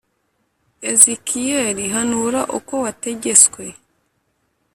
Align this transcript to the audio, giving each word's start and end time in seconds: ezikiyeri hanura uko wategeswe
ezikiyeri 0.91 1.85
hanura 1.95 2.41
uko 2.57 2.73
wategeswe 2.83 3.63